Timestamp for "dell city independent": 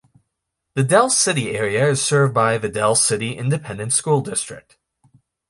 2.69-3.93